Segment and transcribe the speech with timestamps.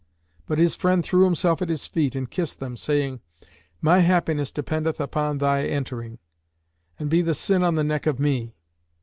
[0.47, 3.19] But his friend threw himself at his feet and kissed them, saying,
[3.81, 6.17] "My happiness dependeth upon thy entering,
[6.97, 8.55] and be the sin on the neck of me!"